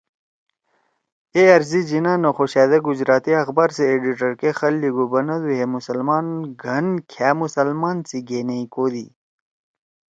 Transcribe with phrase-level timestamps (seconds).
[1.33, 6.25] اے أرضی جناح نہ خوشأدے گجراتی اخبار سی ایڈیِٹر کے خط لیِگُو بنَدُو ہے مسلمان
[6.63, 9.05] گھن کھأ مسلمانا سی گھینیئی کودی